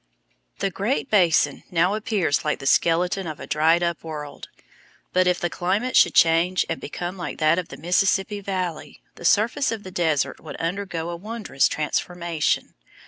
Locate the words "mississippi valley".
7.77-9.03